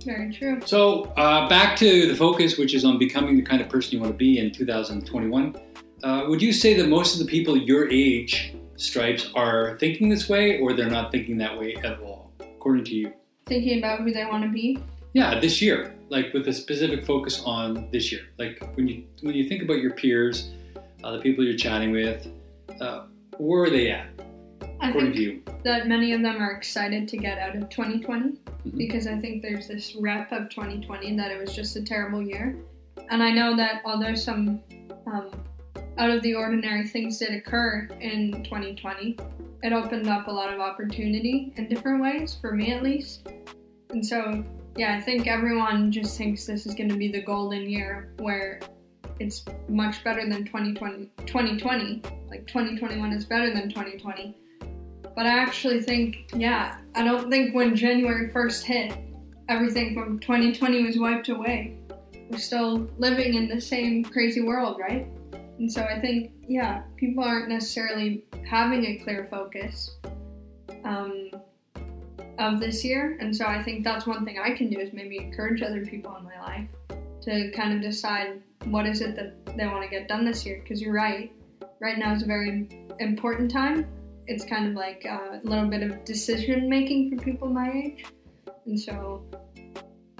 Very 0.05 0.33
true. 0.33 0.61
So 0.65 1.05
uh, 1.17 1.49
back 1.49 1.77
to 1.77 2.07
the 2.07 2.15
focus, 2.15 2.57
which 2.57 2.73
is 2.73 2.85
on 2.85 2.97
becoming 2.97 3.35
the 3.35 3.41
kind 3.41 3.61
of 3.61 3.69
person 3.69 3.93
you 3.93 3.99
want 3.99 4.13
to 4.13 4.17
be 4.17 4.39
in 4.39 4.51
2021. 4.51 5.55
Uh, 6.03 6.25
would 6.27 6.41
you 6.41 6.53
say 6.53 6.73
that 6.75 6.87
most 6.87 7.19
of 7.19 7.25
the 7.25 7.29
people 7.29 7.57
your 7.57 7.89
age, 7.89 8.53
Stripes, 8.77 9.29
are 9.35 9.77
thinking 9.77 10.07
this 10.07 10.29
way, 10.29 10.59
or 10.59 10.71
they're 10.73 10.89
not 10.89 11.11
thinking 11.11 11.37
that 11.39 11.57
way 11.59 11.75
at 11.83 11.99
all, 11.99 12.08
according 12.59 12.83
to 12.83 12.93
you? 12.93 13.13
Thinking 13.45 13.79
about 13.79 14.01
who 14.01 14.11
they 14.11 14.25
want 14.25 14.43
to 14.43 14.49
be. 14.49 14.77
Yeah, 15.13 15.39
this 15.39 15.61
year, 15.61 15.95
like 16.09 16.33
with 16.33 16.47
a 16.49 16.53
specific 16.53 17.05
focus 17.05 17.41
on 17.45 17.89
this 17.91 18.11
year. 18.11 18.21
Like 18.37 18.61
when 18.75 18.87
you 18.87 19.05
when 19.21 19.33
you 19.33 19.47
think 19.47 19.63
about 19.63 19.79
your 19.79 19.91
peers, 19.91 20.49
uh, 21.03 21.13
the 21.13 21.19
people 21.19 21.43
you're 21.43 21.57
chatting 21.57 21.91
with, 21.91 22.27
uh, 22.79 23.05
where 23.37 23.63
are 23.63 23.69
they 23.69 23.91
at? 23.91 24.07
I 24.81 24.91
think 24.91 25.45
that 25.63 25.87
many 25.87 26.13
of 26.13 26.21
them 26.21 26.41
are 26.41 26.51
excited 26.51 27.07
to 27.09 27.17
get 27.17 27.37
out 27.37 27.55
of 27.55 27.69
2020 27.69 28.29
mm-hmm. 28.29 28.77
because 28.77 29.07
I 29.07 29.17
think 29.17 29.41
there's 29.41 29.67
this 29.67 29.95
rep 29.95 30.31
of 30.31 30.49
2020 30.49 31.17
that 31.17 31.31
it 31.31 31.39
was 31.39 31.53
just 31.53 31.75
a 31.75 31.81
terrible 31.81 32.21
year. 32.21 32.57
And 33.09 33.23
I 33.23 33.31
know 33.31 33.57
that 33.57 33.81
although 33.83 34.15
some 34.15 34.61
um, 35.05 35.31
out 35.99 36.09
of 36.09 36.21
the 36.23 36.33
ordinary 36.33 36.87
things 36.87 37.19
did 37.19 37.31
occur 37.31 37.89
in 37.99 38.41
2020, 38.45 39.17
it 39.61 39.73
opened 39.73 40.07
up 40.07 40.27
a 40.27 40.31
lot 40.31 40.51
of 40.51 40.61
opportunity 40.61 41.51
in 41.57 41.67
different 41.67 42.01
ways, 42.01 42.37
for 42.39 42.53
me 42.53 42.71
at 42.71 42.81
least. 42.81 43.27
And 43.89 44.03
so, 44.05 44.43
yeah, 44.77 44.95
I 44.95 45.01
think 45.01 45.27
everyone 45.27 45.91
just 45.91 46.17
thinks 46.17 46.45
this 46.45 46.65
is 46.65 46.73
going 46.73 46.87
to 46.87 46.95
be 46.95 47.11
the 47.11 47.21
golden 47.21 47.69
year 47.69 48.13
where 48.19 48.61
it's 49.19 49.43
much 49.67 50.01
better 50.05 50.21
than 50.21 50.45
2020, 50.45 51.11
2020. 51.25 52.01
Like 52.29 52.47
2021 52.47 53.11
is 53.11 53.25
better 53.25 53.53
than 53.53 53.67
2020. 53.67 54.37
But 55.13 55.25
I 55.25 55.37
actually 55.37 55.81
think, 55.81 56.31
yeah, 56.33 56.77
I 56.95 57.03
don't 57.03 57.29
think 57.29 57.53
when 57.53 57.75
January 57.75 58.29
1st 58.29 58.63
hit, 58.63 58.97
everything 59.49 59.93
from 59.93 60.19
2020 60.19 60.85
was 60.85 60.97
wiped 60.97 61.27
away. 61.27 61.75
We're 62.29 62.37
still 62.37 62.87
living 62.97 63.33
in 63.33 63.49
the 63.49 63.59
same 63.59 64.05
crazy 64.05 64.39
world, 64.39 64.79
right? 64.79 65.05
And 65.59 65.69
so 65.71 65.83
I 65.83 65.99
think, 65.99 66.31
yeah, 66.47 66.83
people 66.95 67.21
aren't 67.21 67.49
necessarily 67.49 68.23
having 68.49 68.85
a 68.85 68.97
clear 68.99 69.27
focus 69.29 69.97
um, 70.85 71.31
of 72.39 72.61
this 72.61 72.85
year. 72.85 73.17
And 73.19 73.35
so 73.35 73.45
I 73.45 73.61
think 73.61 73.83
that's 73.83 74.07
one 74.07 74.23
thing 74.23 74.39
I 74.39 74.51
can 74.51 74.69
do 74.69 74.79
is 74.79 74.93
maybe 74.93 75.17
encourage 75.17 75.61
other 75.61 75.85
people 75.85 76.15
in 76.15 76.23
my 76.23 76.39
life 76.39 76.69
to 77.23 77.51
kind 77.51 77.73
of 77.73 77.81
decide 77.81 78.41
what 78.65 78.85
is 78.85 79.01
it 79.01 79.17
that 79.17 79.57
they 79.57 79.67
want 79.67 79.83
to 79.83 79.89
get 79.89 80.07
done 80.07 80.23
this 80.23 80.45
year. 80.45 80.61
Because 80.63 80.81
you're 80.81 80.93
right, 80.93 81.29
right 81.81 81.97
now 81.97 82.13
is 82.13 82.23
a 82.23 82.25
very 82.25 82.69
important 82.99 83.51
time. 83.51 83.85
It's 84.27 84.45
kind 84.45 84.65
of 84.65 84.75
like 84.75 85.03
a 85.03 85.41
little 85.43 85.67
bit 85.67 85.83
of 85.83 86.05
decision 86.05 86.69
making 86.69 87.09
for 87.09 87.21
people 87.21 87.49
my 87.49 87.69
age. 87.69 88.05
And 88.65 88.79
so, 88.79 89.25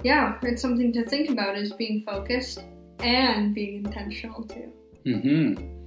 yeah, 0.02 0.38
it's 0.42 0.60
something 0.60 0.92
to 0.92 1.04
think 1.06 1.30
about 1.30 1.56
is 1.56 1.72
being 1.72 2.02
focused 2.02 2.62
and 2.98 3.54
being 3.54 3.86
intentional 3.86 4.42
too. 4.42 4.70
Mm-hmm. 5.06 5.80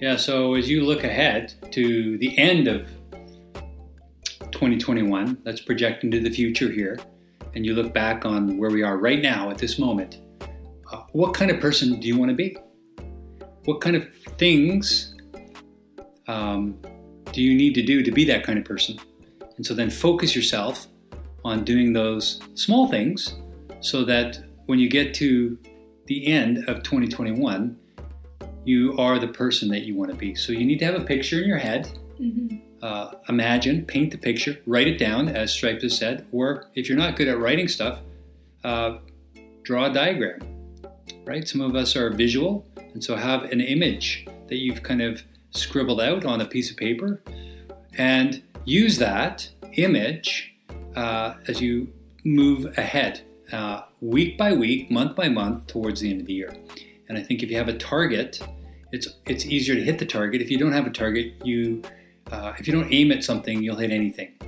Yeah, 0.00 0.16
so 0.16 0.54
as 0.54 0.68
you 0.68 0.84
look 0.84 1.04
ahead 1.04 1.54
to 1.72 2.18
the 2.18 2.38
end 2.38 2.68
of 2.68 2.88
2021, 4.52 5.38
let's 5.44 5.60
project 5.60 6.04
into 6.04 6.20
the 6.20 6.30
future 6.30 6.70
here, 6.70 6.98
and 7.54 7.66
you 7.66 7.74
look 7.74 7.92
back 7.92 8.24
on 8.24 8.56
where 8.56 8.70
we 8.70 8.82
are 8.82 8.96
right 8.96 9.20
now 9.20 9.50
at 9.50 9.58
this 9.58 9.78
moment, 9.78 10.18
uh, 10.90 11.02
what 11.12 11.34
kind 11.34 11.50
of 11.50 11.60
person 11.60 12.00
do 12.00 12.08
you 12.08 12.18
want 12.18 12.30
to 12.30 12.34
be? 12.34 12.56
What 13.64 13.80
kind 13.80 13.94
of 13.94 14.08
things 14.38 15.14
um, 16.28 16.78
do 17.32 17.42
you 17.42 17.54
need 17.54 17.74
to 17.74 17.82
do 17.82 18.02
to 18.02 18.10
be 18.10 18.24
that 18.24 18.44
kind 18.44 18.58
of 18.58 18.64
person? 18.64 18.98
And 19.56 19.66
so 19.66 19.74
then 19.74 19.90
focus 19.90 20.34
yourself 20.34 20.86
on 21.44 21.64
doing 21.64 21.92
those 21.92 22.40
small 22.54 22.88
things 22.88 23.34
so 23.80 24.04
that 24.04 24.42
when 24.66 24.78
you 24.78 24.88
get 24.88 25.14
to 25.14 25.58
the 26.06 26.26
end 26.26 26.68
of 26.68 26.82
2021, 26.82 27.76
you 28.64 28.96
are 28.98 29.18
the 29.18 29.28
person 29.28 29.68
that 29.70 29.82
you 29.82 29.96
want 29.96 30.10
to 30.10 30.16
be. 30.16 30.34
So 30.34 30.52
you 30.52 30.64
need 30.64 30.78
to 30.80 30.84
have 30.84 30.94
a 30.94 31.04
picture 31.04 31.40
in 31.40 31.48
your 31.48 31.58
head. 31.58 31.90
Mm-hmm. 32.20 32.56
Uh, 32.82 33.12
imagine, 33.28 33.84
paint 33.84 34.10
the 34.10 34.18
picture, 34.18 34.58
write 34.66 34.86
it 34.86 34.98
down, 34.98 35.28
as 35.28 35.52
Stripe 35.52 35.82
has 35.82 35.96
said. 35.96 36.26
Or 36.32 36.66
if 36.74 36.88
you're 36.88 36.98
not 36.98 37.16
good 37.16 37.28
at 37.28 37.38
writing 37.38 37.68
stuff, 37.68 38.00
uh, 38.64 38.98
draw 39.62 39.86
a 39.86 39.92
diagram. 39.92 40.40
Right? 41.24 41.46
Some 41.46 41.60
of 41.60 41.74
us 41.74 41.94
are 41.96 42.10
visual, 42.10 42.66
and 42.92 43.04
so 43.04 43.16
have 43.16 43.44
an 43.44 43.60
image 43.60 44.26
that 44.48 44.56
you've 44.56 44.82
kind 44.82 45.02
of 45.02 45.22
scribbled 45.50 46.00
out 46.00 46.24
on 46.24 46.40
a 46.40 46.46
piece 46.46 46.70
of 46.70 46.76
paper, 46.76 47.22
and 47.98 48.42
use 48.64 48.98
that 48.98 49.48
image 49.74 50.54
uh, 50.96 51.34
as 51.48 51.60
you 51.60 51.92
move 52.24 52.78
ahead, 52.78 53.22
uh, 53.52 53.82
week 54.00 54.38
by 54.38 54.52
week, 54.52 54.90
month 54.90 55.16
by 55.16 55.28
month, 55.28 55.66
towards 55.66 56.00
the 56.00 56.10
end 56.10 56.20
of 56.20 56.26
the 56.26 56.34
year. 56.34 56.52
And 57.10 57.18
I 57.18 57.24
think 57.24 57.42
if 57.42 57.50
you 57.50 57.56
have 57.56 57.66
a 57.66 57.76
target, 57.76 58.38
it's 58.92 59.08
it's 59.26 59.44
easier 59.44 59.74
to 59.74 59.82
hit 59.82 59.98
the 59.98 60.06
target. 60.06 60.40
If 60.40 60.48
you 60.48 60.58
don't 60.58 60.70
have 60.70 60.86
a 60.86 60.90
target, 60.90 61.34
you 61.44 61.82
uh, 62.30 62.52
if 62.56 62.68
you 62.68 62.72
don't 62.72 62.90
aim 62.92 63.10
at 63.10 63.24
something, 63.24 63.60
you'll 63.60 63.78
hit 63.78 63.90
anything. 63.90 64.38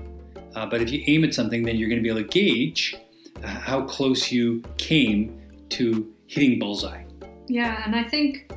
Uh, 0.54 0.66
but 0.66 0.80
if 0.80 0.92
you 0.92 1.02
aim 1.08 1.24
at 1.24 1.34
something, 1.34 1.64
then 1.64 1.74
you're 1.74 1.88
going 1.88 2.00
to 2.00 2.02
be 2.04 2.08
able 2.08 2.22
to 2.22 2.28
gauge 2.28 2.94
uh, 3.42 3.48
how 3.48 3.82
close 3.82 4.30
you 4.30 4.62
came 4.78 5.42
to 5.70 6.14
hitting 6.28 6.60
bullseye. 6.60 7.02
Yeah, 7.48 7.82
and 7.84 7.96
I 7.96 8.04
think 8.04 8.52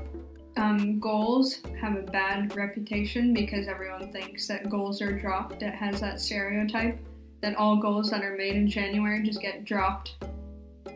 um, 0.55 0.99
goals 0.99 1.61
have 1.81 1.95
a 1.95 2.03
bad 2.03 2.55
reputation 2.55 3.33
because 3.33 3.67
everyone 3.67 4.11
thinks 4.11 4.47
that 4.47 4.69
goals 4.69 5.01
are 5.01 5.17
dropped. 5.17 5.63
It 5.63 5.73
has 5.73 5.99
that 6.01 6.21
stereotype 6.21 6.99
that 7.41 7.55
all 7.55 7.77
goals 7.77 8.11
that 8.11 8.23
are 8.23 8.37
made 8.37 8.55
in 8.55 8.69
January 8.69 9.23
just 9.23 9.41
get 9.41 9.65
dropped 9.65 10.23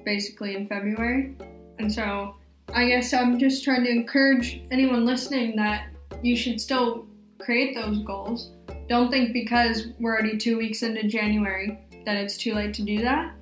basically 0.05 0.55
in 0.55 0.67
February. 0.67 1.35
And 1.79 1.91
so 1.91 2.35
I 2.73 2.87
guess 2.87 3.13
I'm 3.13 3.39
just 3.39 3.63
trying 3.63 3.83
to 3.83 3.89
encourage 3.89 4.61
anyone 4.71 5.05
listening 5.05 5.55
that 5.55 5.89
you 6.21 6.35
should 6.35 6.61
still 6.61 7.07
create 7.39 7.75
those 7.75 7.99
goals. 7.99 8.51
Don't 8.87 9.09
think 9.09 9.33
because 9.33 9.87
we're 9.99 10.13
already 10.13 10.37
two 10.37 10.57
weeks 10.57 10.83
into 10.83 11.07
January 11.07 11.79
that 12.05 12.15
it's 12.15 12.37
too 12.37 12.53
late 12.53 12.73
to 12.75 12.83
do 12.83 13.01
that. 13.01 13.33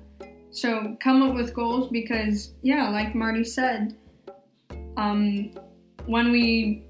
So 0.50 0.96
come 1.00 1.22
up 1.22 1.34
with 1.34 1.54
goals 1.54 1.90
because, 1.90 2.54
yeah, 2.62 2.88
like 2.88 3.14
Marty 3.14 3.44
said, 3.44 3.96
um, 4.96 5.52
when 6.06 6.32
we 6.32 6.84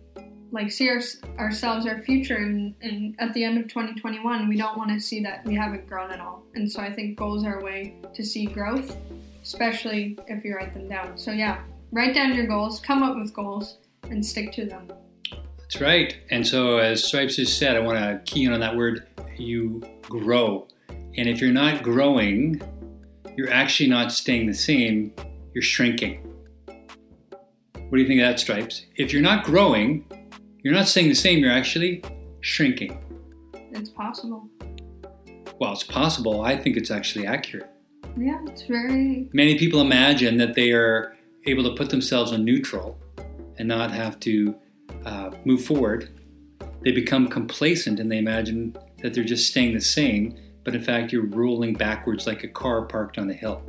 like 0.51 0.71
see 0.71 0.89
our, 0.89 1.01
ourselves, 1.39 1.87
our 1.87 2.01
future, 2.03 2.37
and, 2.37 2.75
and 2.81 3.15
at 3.19 3.35
the 3.35 3.45
end 3.45 3.59
of 3.59 3.65
2021, 3.69 4.49
we 4.49 4.57
don't 4.57 4.79
want 4.79 4.91
to 4.91 5.01
see 5.01 5.23
that 5.23 5.45
we 5.45 5.55
haven't 5.55 5.87
grown 5.87 6.11
at 6.11 6.21
all. 6.21 6.45
And 6.55 6.71
so 6.71 6.81
I 6.81 6.93
think 6.93 7.19
goals 7.19 7.45
are 7.45 7.59
a 7.59 7.65
way 7.65 7.97
to 8.15 8.25
see 8.25 8.47
growth, 8.47 8.97
especially 9.43 10.19
if 10.27 10.45
you 10.45 10.55
write 10.55 10.73
them 10.73 10.89
down. 10.89 11.19
So 11.19 11.33
yeah, 11.33 11.63
Write 11.91 12.15
down 12.15 12.35
your 12.35 12.47
goals, 12.47 12.81
come 12.81 13.03
up 13.03 13.17
with 13.17 13.33
goals, 13.33 13.79
and 14.11 14.25
stick 14.25 14.53
to 14.53 14.67
them. 14.67 14.89
That's 15.59 15.81
right. 15.81 16.17
And 16.31 16.47
so, 16.47 16.79
as 16.79 17.05
Stripes 17.05 17.37
just 17.37 17.59
said, 17.59 17.77
I 17.77 17.81
want 17.81 17.99
to 17.99 18.21
key 18.31 18.45
in 18.45 18.53
on 18.53 18.61
that 18.61 18.77
word 18.77 19.07
you 19.37 19.83
grow. 20.03 20.69
And 20.89 21.29
if 21.29 21.41
you're 21.41 21.53
not 21.53 21.83
growing, 21.83 22.61
you're 23.37 23.51
actually 23.51 23.89
not 23.89 24.13
staying 24.13 24.47
the 24.47 24.55
same, 24.55 25.13
you're 25.55 25.63
shrinking. 25.63 26.25
What 26.67 27.97
do 27.97 28.03
you 28.03 28.07
think 28.07 28.21
of 28.21 28.27
that, 28.29 28.41
Stripes? 28.41 28.87
If 28.97 29.13
you're 29.13 29.23
not 29.23 29.45
growing, 29.45 30.05
you're 30.63 30.75
not 30.75 30.89
staying 30.89 31.09
the 31.09 31.15
same, 31.15 31.39
you're 31.39 31.53
actually 31.53 32.03
shrinking. 32.41 32.99
it's 33.73 33.91
possible. 33.91 34.49
Well, 35.59 35.73
it's 35.73 35.85
possible. 35.85 36.43
I 36.43 36.57
think 36.57 36.77
it's 36.77 36.91
actually 36.91 37.27
accurate. 37.27 37.71
Yeah, 38.17 38.39
it's 38.47 38.63
very. 38.63 39.29
Many 39.33 39.59
people 39.59 39.81
imagine 39.81 40.37
that 40.39 40.55
they 40.55 40.73
are 40.73 41.17
able 41.51 41.65
to 41.65 41.75
put 41.75 41.91
themselves 41.91 42.33
on 42.33 42.45
neutral 42.45 42.99
and 43.59 43.69
not 43.69 43.91
have 43.91 44.19
to 44.21 44.55
uh, 45.05 45.31
move 45.45 45.65
forward. 45.65 46.11
They 46.85 46.93
become 46.93 47.29
complacent 47.29 48.01
and 48.01 48.11
they 48.11 48.19
imagine 48.19 48.77
that 49.03 49.15
they're 49.15 49.25
just 49.25 49.49
staying 49.49 49.75
the 49.75 49.81
same, 49.81 50.37
but 50.65 50.75
in 50.75 50.83
fact, 50.83 51.13
you're 51.13 51.27
rolling 51.27 51.75
backwards 51.75 52.27
like 52.27 52.45
a 52.45 52.49
car 52.49 52.83
parked 52.83 53.19
on 53.19 53.31
a 53.31 53.35
hill. 53.35 53.63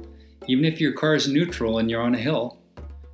Even 0.47 0.65
if 0.65 0.79
your 0.79 0.93
car 0.93 1.15
is 1.15 1.27
neutral 1.27 1.79
and 1.79 1.89
you're 1.89 2.01
on 2.01 2.15
a 2.15 2.19
hill, 2.19 2.57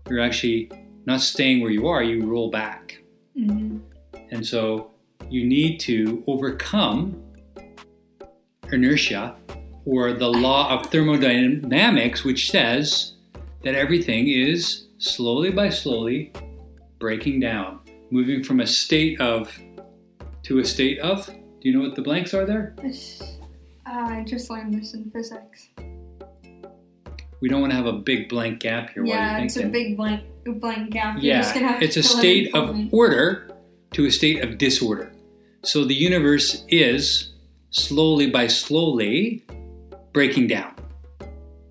you're 0.10 0.22
actually 0.22 0.72
not 1.06 1.22
staying 1.22 1.62
where 1.62 1.72
you 1.72 1.88
are, 1.88 2.04
you 2.04 2.26
roll 2.26 2.50
back. 2.50 3.02
Mm-hmm. 3.38 3.80
And 4.32 4.46
so 4.46 4.92
you 5.30 5.46
need 5.46 5.80
to 5.82 6.24
overcome 6.28 7.22
inertia 8.72 9.36
or 9.86 10.14
the 10.14 10.28
law 10.28 10.70
of 10.72 10.88
thermodynamics, 10.88 12.24
which 12.24 12.50
says 12.50 13.14
that 13.66 13.74
everything 13.76 14.28
is 14.30 14.86
slowly 15.00 15.50
by 15.50 15.70
slowly 15.70 16.32
breaking 17.00 17.40
down, 17.40 17.80
moving 18.12 18.44
from 18.44 18.60
a 18.60 18.68
state 18.68 19.20
of 19.20 19.52
to 20.44 20.60
a 20.60 20.64
state 20.66 21.00
of. 21.00 21.26
Do 21.26 21.70
you 21.70 21.76
know 21.76 21.84
what 21.84 21.96
the 21.96 22.04
blanks 22.04 22.34
are 22.36 22.46
there? 22.46 22.76
Uh, 23.88 23.92
I 23.92 24.24
just 24.26 24.52
learned 24.52 24.76
this 24.80 24.94
in 24.94 25.10
physics. 25.10 25.70
We 27.42 27.50
don't 27.50 27.60
want 27.60 27.72
to 27.72 27.76
have 27.76 27.88
a 27.88 27.94
big 27.94 28.30
blank 28.30 28.60
gap 28.60 28.92
here. 28.92 29.04
yeah, 29.04 29.40
it's 29.40 29.58
a 29.58 29.66
big 29.68 29.98
blank 29.98 30.24
blank 30.46 30.92
gap. 30.92 31.16
You're 31.16 31.34
Yeah, 31.34 31.44
have 31.44 31.82
it's 31.82 31.98
a 31.98 32.04
fill 32.04 32.12
it 32.12 32.16
in 32.16 32.20
state 32.20 32.56
of 32.56 32.76
me. 32.76 32.90
order 32.92 33.50
to 33.94 34.06
a 34.06 34.12
state 34.12 34.44
of 34.44 34.60
disorder. 34.60 35.12
So 35.64 35.84
the 35.86 35.96
universe 35.96 36.64
is 36.70 37.34
slowly 37.72 38.30
by 38.30 38.46
slowly 38.46 39.44
breaking 40.14 40.48
down. 40.48 40.76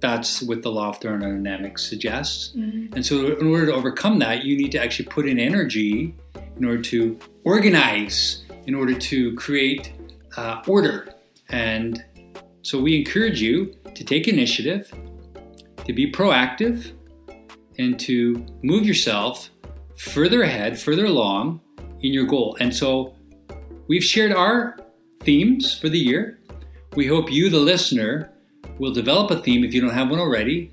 That's 0.04 0.42
what 0.42 0.60
the 0.60 0.70
law 0.70 0.90
of 0.90 0.98
thermodynamics 0.98 1.82
suggests. 1.82 2.52
Mhm. 2.54 2.94
And 2.94 3.06
so, 3.06 3.38
in 3.38 3.46
order 3.46 3.64
to 3.70 3.72
overcome 3.72 4.18
that, 4.18 4.44
you 4.44 4.54
need 4.54 4.70
to 4.72 4.80
actually 4.84 5.06
put 5.06 5.26
in 5.26 5.38
energy 5.38 6.14
in 6.58 6.64
order 6.66 6.82
to 6.82 7.18
organize, 7.44 8.44
in 8.66 8.74
order 8.74 8.92
to 8.92 9.34
create 9.34 9.94
uh, 10.36 10.60
order. 10.66 11.08
And 11.48 12.04
so, 12.60 12.82
we 12.82 12.98
encourage 12.98 13.40
you 13.40 13.74
to 13.94 14.04
take 14.04 14.28
initiative, 14.28 14.92
to 15.86 15.92
be 15.94 16.12
proactive, 16.12 16.92
and 17.78 17.98
to 18.00 18.44
move 18.62 18.84
yourself 18.84 19.48
further 19.96 20.42
ahead, 20.42 20.78
further 20.78 21.06
along 21.06 21.62
in 22.02 22.12
your 22.12 22.26
goal. 22.26 22.58
And 22.60 22.74
so, 22.74 23.14
we've 23.88 24.04
shared 24.04 24.32
our 24.32 24.76
themes 25.20 25.78
for 25.80 25.88
the 25.88 25.98
year. 25.98 26.40
We 26.94 27.06
hope 27.06 27.32
you, 27.32 27.48
the 27.48 27.64
listener, 27.72 28.33
will 28.78 28.92
develop 28.92 29.30
a 29.30 29.40
theme 29.40 29.64
if 29.64 29.74
you 29.74 29.80
don't 29.80 29.94
have 29.94 30.10
one 30.10 30.18
already. 30.18 30.72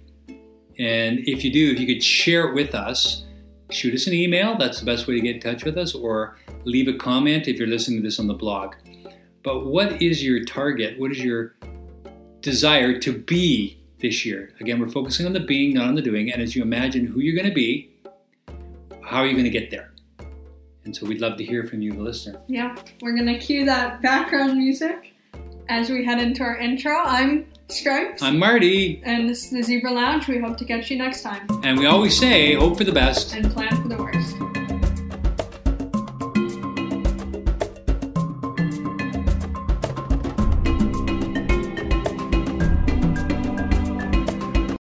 And 0.79 1.19
if 1.19 1.43
you 1.43 1.51
do, 1.51 1.71
if 1.71 1.79
you 1.79 1.87
could 1.87 2.03
share 2.03 2.47
it 2.47 2.55
with 2.55 2.73
us, 2.73 3.25
shoot 3.69 3.93
us 3.93 4.07
an 4.07 4.13
email. 4.13 4.57
That's 4.57 4.79
the 4.79 4.85
best 4.85 5.07
way 5.07 5.15
to 5.15 5.21
get 5.21 5.35
in 5.35 5.41
touch 5.41 5.63
with 5.63 5.77
us, 5.77 5.93
or 5.93 6.37
leave 6.63 6.87
a 6.87 6.93
comment 6.93 7.47
if 7.47 7.57
you're 7.57 7.67
listening 7.67 8.01
to 8.01 8.03
this 8.03 8.19
on 8.19 8.27
the 8.27 8.33
blog. 8.33 8.75
But 9.43 9.65
what 9.65 10.01
is 10.01 10.23
your 10.23 10.43
target? 10.45 10.99
What 10.99 11.11
is 11.11 11.23
your 11.23 11.55
desire 12.41 12.99
to 12.99 13.17
be 13.17 13.77
this 13.99 14.25
year? 14.25 14.53
Again, 14.59 14.79
we're 14.79 14.89
focusing 14.89 15.25
on 15.25 15.33
the 15.33 15.39
being, 15.39 15.73
not 15.73 15.87
on 15.87 15.95
the 15.95 16.01
doing. 16.01 16.31
And 16.31 16.41
as 16.41 16.55
you 16.55 16.61
imagine 16.61 17.05
who 17.05 17.19
you're 17.19 17.35
going 17.35 17.49
to 17.49 17.55
be, 17.55 17.91
how 19.03 19.17
are 19.17 19.25
you 19.25 19.33
going 19.33 19.45
to 19.45 19.49
get 19.49 19.69
there? 19.69 19.91
And 20.83 20.95
so 20.95 21.05
we'd 21.05 21.21
love 21.21 21.37
to 21.37 21.43
hear 21.43 21.67
from 21.67 21.81
you, 21.81 21.93
the 21.93 22.01
listener. 22.01 22.41
Yeah, 22.47 22.75
we're 23.01 23.15
gonna 23.15 23.37
cue 23.37 23.65
that 23.65 24.01
background 24.01 24.57
music 24.57 25.13
as 25.69 25.89
we 25.89 26.03
head 26.03 26.19
into 26.19 26.41
our 26.43 26.57
intro. 26.57 26.97
I'm 26.97 27.45
Stripes, 27.71 28.21
I'm 28.21 28.37
Marty, 28.37 29.01
and 29.03 29.29
this 29.29 29.45
is 29.45 29.49
the 29.51 29.63
Zebra 29.63 29.91
Lounge. 29.91 30.27
We 30.27 30.39
hope 30.39 30.57
to 30.57 30.65
catch 30.65 30.91
you 30.91 30.97
next 30.97 31.21
time 31.21 31.47
and 31.63 31.79
we 31.79 31.85
always 31.85 32.17
say, 32.17 32.53
hope 32.55 32.77
for 32.77 32.83
the 32.83 32.91
best. 32.91 33.33
and 33.35 33.51
plan 33.51 33.81
for 33.81 33.87
the 33.87 33.97
worst. 33.97 34.20